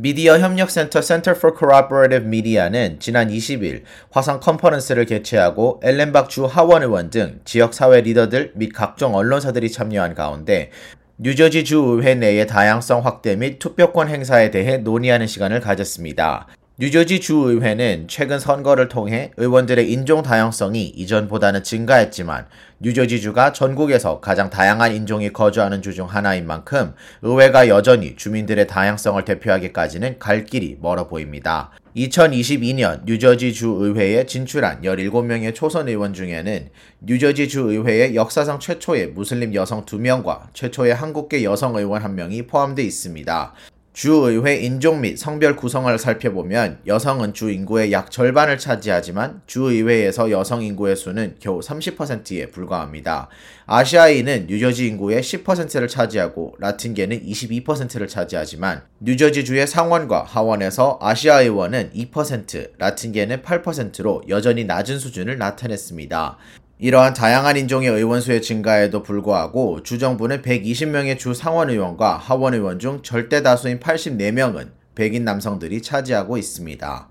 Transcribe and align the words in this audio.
미디어 0.00 0.38
협력센터 0.38 1.02
Center 1.02 1.36
for 1.36 1.56
Cooperative 1.58 2.24
Media는 2.24 3.00
지난 3.00 3.30
20일 3.30 3.82
화상 4.12 4.38
컨퍼런스를 4.38 5.06
개최하고 5.06 5.80
엘렌박 5.82 6.28
주 6.28 6.46
하원 6.46 6.84
의원 6.84 7.10
등 7.10 7.40
지역 7.44 7.74
사회 7.74 8.00
리더들 8.00 8.52
및 8.54 8.70
각종 8.72 9.16
언론사들이 9.16 9.72
참여한 9.72 10.14
가운데 10.14 10.70
뉴저지 11.16 11.64
주 11.64 11.78
의회 11.78 12.14
내의 12.14 12.46
다양성 12.46 13.04
확대 13.04 13.34
및 13.34 13.58
투표권 13.58 14.08
행사에 14.08 14.52
대해 14.52 14.78
논의하는 14.78 15.26
시간을 15.26 15.58
가졌습니다. 15.58 16.46
뉴저지 16.80 17.18
주의회는 17.18 18.06
최근 18.06 18.38
선거를 18.38 18.86
통해 18.86 19.32
의원들의 19.36 19.90
인종 19.90 20.22
다양성이 20.22 20.84
이전보다는 20.86 21.64
증가했지만 21.64 22.46
뉴저지주가 22.78 23.52
전국에서 23.52 24.20
가장 24.20 24.48
다양한 24.48 24.94
인종이 24.94 25.32
거주하는 25.32 25.82
주 25.82 25.92
중 25.92 26.06
하나인 26.06 26.46
만큼 26.46 26.94
의회가 27.22 27.66
여전히 27.66 28.14
주민들의 28.14 28.68
다양성을 28.68 29.24
대표하기까지는 29.24 30.20
갈 30.20 30.44
길이 30.44 30.78
멀어 30.80 31.08
보입니다. 31.08 31.72
2022년 31.96 33.04
뉴저지 33.04 33.52
주 33.54 33.70
의회에 33.80 34.26
진출한 34.26 34.82
17명의 34.82 35.52
초선 35.56 35.88
의원 35.88 36.14
중에는 36.14 36.68
뉴저지 37.00 37.48
주 37.48 37.72
의회의 37.72 38.14
역사상 38.14 38.60
최초의 38.60 39.08
무슬림 39.08 39.52
여성 39.52 39.84
2명과 39.84 40.42
최초의 40.52 40.94
한국계 40.94 41.42
여성 41.42 41.74
의원 41.74 42.00
1명이 42.04 42.46
포함되어 42.46 42.84
있습니다. 42.84 43.54
주의회 43.98 44.60
인종 44.60 45.00
및 45.00 45.18
성별 45.18 45.56
구성을 45.56 45.98
살펴보면 45.98 46.78
여성은 46.86 47.34
주 47.34 47.50
인구의 47.50 47.90
약 47.90 48.12
절반을 48.12 48.56
차지하지만 48.56 49.42
주의회에서 49.48 50.30
여성 50.30 50.62
인구의 50.62 50.94
수는 50.94 51.34
겨우 51.40 51.58
30%에 51.58 52.46
불과합니다. 52.52 53.28
아시아인은 53.66 54.46
뉴저지 54.48 54.86
인구의 54.86 55.20
10%를 55.20 55.88
차지하고 55.88 56.54
라틴계는 56.60 57.24
22%를 57.24 58.06
차지하지만 58.06 58.82
뉴저지주의 59.00 59.66
상원과 59.66 60.22
하원에서 60.22 61.00
아시아 61.02 61.40
의원은 61.40 61.90
2%, 61.92 62.78
라틴계는 62.78 63.42
8%로 63.42 64.22
여전히 64.28 64.62
낮은 64.62 65.00
수준을 65.00 65.38
나타냈습니다. 65.38 66.38
이러한 66.80 67.12
다양한 67.12 67.56
인종의 67.56 67.88
의원수의 67.88 68.40
증가에도 68.40 69.02
불구하고 69.02 69.82
주정부는 69.82 70.42
120명의 70.42 71.18
주 71.18 71.34
상원의원과 71.34 72.18
하원의원 72.18 72.78
중 72.78 73.02
절대 73.02 73.42
다수인 73.42 73.80
84명은 73.80 74.68
백인 74.94 75.24
남성들이 75.24 75.82
차지하고 75.82 76.38
있습니다. 76.38 77.08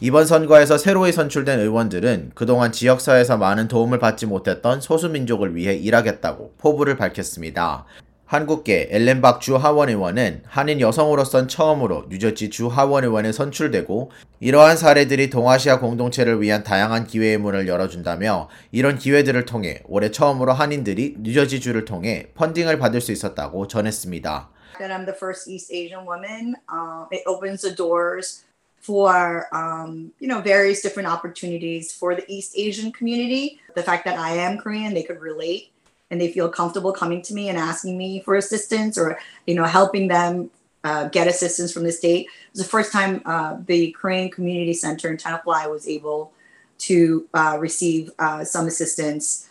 이번 0.00 0.24
선거에서 0.24 0.78
새로이 0.78 1.12
선출된 1.12 1.60
의원들은 1.60 2.30
그동안 2.34 2.72
지역사회에서 2.72 3.36
많은 3.36 3.68
도움을 3.68 3.98
받지 3.98 4.24
못했던 4.24 4.80
소수민족을 4.80 5.54
위해 5.54 5.74
일하겠다고 5.74 6.54
포부를 6.56 6.96
밝혔습니다. 6.96 7.84
한국계 8.30 8.90
엘렌박 8.92 9.40
주 9.40 9.56
하원의원은 9.56 10.44
한인 10.46 10.80
여성으로선 10.80 11.48
처음으로 11.48 12.04
뉴저지 12.10 12.48
주 12.48 12.68
하원의원에 12.68 13.32
선출되고 13.32 14.12
이러한 14.38 14.76
사례들이 14.76 15.30
동아시아 15.30 15.80
공동체를 15.80 16.40
위한 16.40 16.62
다양한 16.62 17.08
기회의 17.08 17.38
문을 17.38 17.66
열어준다며 17.66 18.48
이런 18.70 18.98
기회들을 18.98 19.44
통해 19.46 19.82
올해 19.88 20.12
처음으로 20.12 20.52
한인들이 20.52 21.16
뉴저지 21.18 21.58
주를 21.58 21.84
통해 21.84 22.28
펀딩을 22.36 22.78
받을 22.78 23.00
수 23.00 23.10
있었다고 23.10 23.66
전했습니다. 23.66 24.48
That 24.78 24.92
I'm 24.94 25.06
the 25.06 25.16
first 25.16 25.50
East 25.50 25.74
Asian 25.74 26.06
woman. 26.06 26.54
Uh, 26.70 27.06
it 27.10 27.24
opens 27.26 27.62
the 27.62 27.74
doors 27.74 28.44
for 28.80 29.48
um, 29.52 30.12
you 30.20 30.28
know 30.28 30.40
various 30.40 30.82
different 30.82 31.10
opportunities 31.10 31.90
for 31.90 32.14
the 32.14 32.22
East 32.30 32.54
Asian 32.56 32.92
community. 32.92 33.58
The 33.74 33.82
fact 33.82 34.04
that 34.06 34.16
I 34.16 34.38
am 34.38 34.56
Korean, 34.56 34.94
they 34.94 35.02
could 35.02 35.20
relate. 35.20 35.72
And 36.10 36.20
they 36.20 36.32
feel 36.32 36.48
comfortable 36.48 36.92
coming 36.92 37.22
to 37.22 37.34
me 37.34 37.48
and 37.48 37.58
asking 37.58 37.96
me 37.96 38.20
for 38.20 38.36
assistance 38.36 38.98
or 38.98 39.18
you 39.46 39.54
know 39.54 39.64
helping 39.64 40.08
them 40.08 40.50
uh, 40.84 41.08
get 41.08 41.26
assistance 41.26 41.72
from 41.72 41.84
the 41.84 41.92
state. 41.92 42.26
It 42.26 42.52
was 42.52 42.62
the 42.62 42.68
first 42.68 42.92
time 42.92 43.22
uh, 43.26 43.58
the 43.66 43.92
Korean 43.92 44.30
Community 44.30 44.72
Center 44.72 45.10
in 45.10 45.16
Tenafly 45.16 45.70
was 45.70 45.86
able 45.86 46.32
to 46.78 47.28
uh, 47.34 47.58
receive 47.60 48.10
uh, 48.18 48.44
some 48.44 48.66
assistance 48.66 49.49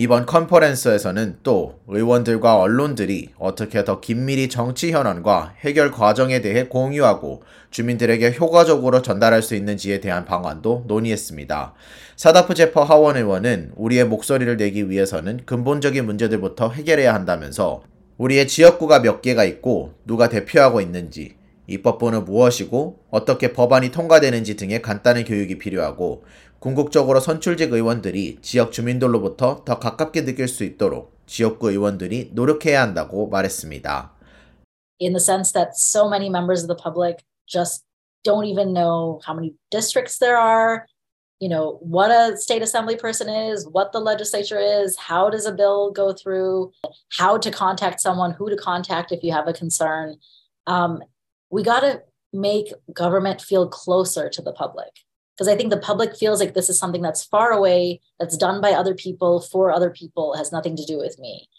이번 0.00 0.24
컨퍼런스에서는 0.24 1.40
또 1.42 1.78
의원들과 1.86 2.56
언론들이 2.56 3.34
어떻게 3.38 3.84
더 3.84 4.00
긴밀히 4.00 4.48
정치 4.48 4.92
현안과 4.92 5.52
해결 5.60 5.90
과정에 5.90 6.40
대해 6.40 6.68
공유하고 6.68 7.42
주민들에게 7.70 8.34
효과적으로 8.40 9.02
전달할 9.02 9.42
수 9.42 9.54
있는지에 9.54 10.00
대한 10.00 10.24
방안도 10.24 10.84
논의했습니다. 10.86 11.74
사다프 12.16 12.54
제퍼 12.54 12.82
하원 12.82 13.18
의원은 13.18 13.72
우리의 13.76 14.06
목소리를 14.06 14.56
내기 14.56 14.88
위해서는 14.88 15.40
근본적인 15.44 16.06
문제들부터 16.06 16.70
해결해야 16.70 17.12
한다면서 17.12 17.82
우리의 18.16 18.48
지역구가 18.48 19.02
몇 19.02 19.20
개가 19.20 19.44
있고 19.44 19.92
누가 20.06 20.30
대표하고 20.30 20.80
있는지 20.80 21.34
입법부는 21.66 22.24
무엇이고 22.24 23.00
어떻게 23.10 23.52
법안이 23.52 23.90
통과되는지 23.90 24.56
등의 24.56 24.80
간단한 24.80 25.24
교육이 25.24 25.58
필요하고 25.58 26.24
궁극적으로 26.59 27.19
선출직 27.19 27.73
의원들이 27.73 28.39
지역 28.41 28.71
주민들로부터 28.71 29.63
더 29.65 29.79
가깝게 29.79 30.25
느낄 30.25 30.47
수 30.47 30.63
있도록 30.63 31.15
지역구 31.27 31.69
의원들이 31.69 32.31
노력해야 32.33 32.81
한다고 32.81 33.27
말했습니다. 33.29 34.11
In 34.99 35.13
the 35.13 35.19
sense 35.19 35.51
that 35.51 35.75
so 35.75 36.07
many 36.07 36.29
members 36.29 36.63
of 36.63 36.67
the 36.67 36.75
public 36.75 37.23
just 37.47 37.83
don't 38.23 38.45
even 38.45 38.73
know 38.73 39.19
how 39.25 39.33
many 39.33 39.53
districts 39.69 40.17
there 40.17 40.37
are, 40.37 40.87
you 41.39 41.49
know, 41.49 41.77
what 41.81 42.09
a 42.09 42.37
state 42.37 42.61
assembly 42.61 42.95
person 42.95 43.29
is, 43.29 43.67
what 43.67 43.91
the 43.91 43.99
legislature 43.99 44.59
is, 44.59 44.97
how 44.97 45.29
does 45.29 45.45
a 45.45 45.51
bill 45.51 45.91
go 45.91 46.13
through, 46.13 46.71
how 47.09 47.37
to 47.37 47.51
contact 47.51 47.99
someone, 47.99 48.31
who 48.31 48.49
to 48.49 48.55
contact 48.55 49.11
if 49.11 49.21
you 49.21 49.31
have 49.31 49.47
a 49.47 49.53
concern. 49.53 50.15
Um, 50.65 51.03
we 51.51 51.61
got 51.61 51.81
to 51.81 52.01
make 52.33 52.73
government 52.93 53.41
feel 53.41 53.67
closer 53.67 54.29
to 54.29 54.41
the 54.41 54.53
public 54.53 54.89
because 55.39 55.47
I 55.47 55.55
think 55.57 55.69
the 55.69 55.77
public 55.77 56.15
feels 56.15 56.39
like 56.39 56.53
this 56.53 56.69
is 56.69 56.79
something 56.79 57.01
that's 57.01 57.23
far 57.23 57.51
away, 57.51 57.99
that's 58.19 58.37
done 58.37 58.61
by 58.61 58.71
other 58.71 58.95
people 58.95 59.41
for 59.41 59.71
other 59.71 59.89
people, 59.89 60.35
has 60.35 60.51
nothing 60.51 60.75
to 60.77 60.85
do 60.85 60.97
with 60.97 61.19
me. 61.19 61.49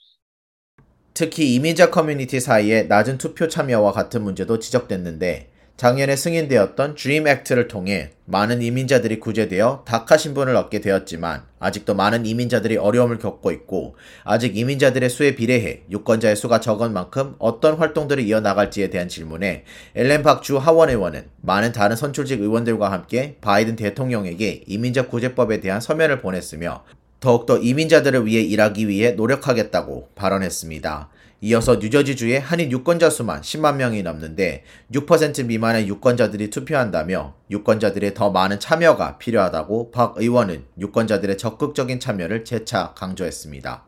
특히 1.12 1.54
이민자 1.54 1.90
커뮤니티 1.90 2.40
사이에 2.40 2.82
낮은 2.84 3.16
투표 3.16 3.48
참여와 3.48 3.92
같은 3.92 4.22
문제도 4.22 4.58
지적됐는데 4.58 5.50
작년에 5.81 6.15
승인되었던 6.15 6.93
드림 6.93 7.25
액트를 7.25 7.67
통해 7.67 8.11
많은 8.25 8.61
이민자들이 8.61 9.19
구제되어 9.19 9.83
다카 9.83 10.15
신분을 10.15 10.55
얻게 10.55 10.79
되었지만 10.79 11.41
아직도 11.57 11.95
많은 11.95 12.27
이민자들이 12.27 12.77
어려움을 12.77 13.17
겪고 13.17 13.51
있고 13.51 13.95
아직 14.23 14.55
이민자들의 14.55 15.09
수에 15.09 15.33
비례해 15.33 15.81
유권자의 15.89 16.35
수가 16.35 16.59
적은 16.59 16.93
만큼 16.93 17.33
어떤 17.39 17.77
활동들을 17.77 18.23
이어나갈지에 18.23 18.91
대한 18.91 19.09
질문에 19.09 19.63
엘렌 19.95 20.21
박주 20.21 20.59
하원 20.59 20.91
의원은 20.91 21.25
많은 21.41 21.71
다른 21.71 21.95
선출직 21.95 22.41
의원들과 22.41 22.91
함께 22.91 23.37
바이든 23.41 23.75
대통령에게 23.75 24.65
이민자 24.67 25.07
구제법에 25.07 25.61
대한 25.61 25.81
서면을 25.81 26.21
보냈으며 26.21 26.83
더욱더 27.19 27.57
이민자들을 27.57 28.27
위해 28.27 28.43
일하기 28.43 28.87
위해 28.87 29.13
노력하겠다고 29.13 30.09
발언했습니다. 30.13 31.09
이어서 31.43 31.77
뉴저지주의 31.77 32.39
한인 32.39 32.71
유권자 32.71 33.09
수만 33.09 33.41
10만 33.41 33.77
명이 33.77 34.03
넘는데 34.03 34.63
6% 34.93 35.47
미만의 35.47 35.87
유권자들이 35.87 36.51
투표한다며 36.51 37.33
유권자들의 37.49 38.13
더 38.13 38.29
많은 38.29 38.59
참여가 38.59 39.17
필요하다고 39.17 39.89
박 39.89 40.13
의원은 40.17 40.65
유권자들의 40.77 41.39
적극적인 41.39 41.99
참여를 41.99 42.45
재차 42.45 42.93
강조했습니다. 42.93 43.83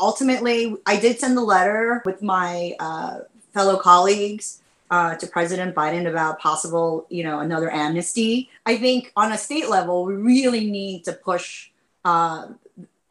Ultimately, 0.00 0.76
I 0.86 1.00
did 1.00 1.18
send 1.18 1.36
the 1.36 1.44
letter 1.44 2.00
with 2.06 2.22
my 2.22 2.76
uh, 2.78 3.24
fellow 3.52 3.76
colleagues 3.76 4.62
uh, 4.92 5.16
to 5.16 5.26
President 5.26 5.74
Biden 5.74 6.06
about 6.06 6.38
possible, 6.38 7.06
you 7.10 7.24
know, 7.24 7.40
another 7.40 7.70
amnesty. 7.70 8.50
I 8.66 8.76
think 8.78 9.10
on 9.16 9.32
a 9.32 9.38
state 9.38 9.68
level, 9.68 10.04
we 10.04 10.14
really 10.14 10.70
need 10.70 11.02
to 11.06 11.12
push 11.12 11.70
uh, 12.04 12.54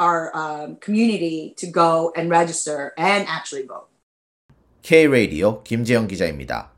our 0.02 0.30
um, 0.34 0.76
community 0.76 1.54
to 1.58 1.66
go 1.66 2.12
and 2.16 2.30
register 2.30 2.92
and 2.96 3.26
actually 3.28 3.66
vote. 3.66 3.88
K-Radio 4.82 5.62
김재영 5.64 6.06
기자입니다. 6.08 6.70